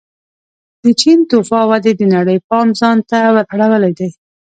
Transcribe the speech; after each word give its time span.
د 0.83 0.85
چین 1.01 1.19
توفا 1.29 1.61
ودې 1.69 1.93
د 1.97 2.01
نړۍ 2.15 2.37
پام 2.49 2.67
ځان 2.79 2.97
ته 3.09 3.17
ور 3.33 3.45
اړولی 3.53 3.91
دی. 3.99 4.09